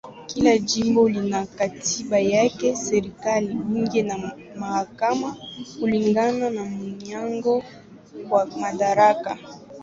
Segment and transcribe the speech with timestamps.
[0.27, 4.15] Kila jimbo lina katiba yake, serikali, bunge na
[4.59, 5.37] mahakama
[5.79, 7.55] kulingana na mgawanyo
[8.31, 9.37] wa madaraka.